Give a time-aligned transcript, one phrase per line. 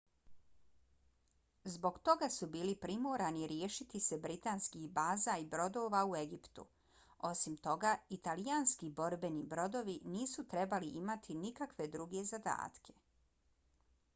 [1.73, 6.65] zbog toga su bili primorani riješiti se britanskih baza i brodova u egiptu.
[7.33, 12.97] osim toga italijanski borbeni brodovi nisu trebali imati nikakve druge zadatke